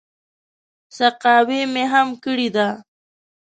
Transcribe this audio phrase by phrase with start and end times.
[0.97, 2.67] سقاوي مې هم کړې ده.